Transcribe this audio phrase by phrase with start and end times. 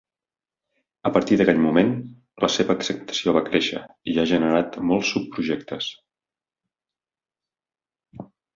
[1.09, 1.91] A partir d'aquell moment,
[2.45, 5.93] la seva acceptació va créixer i ha generat molts subprojectes.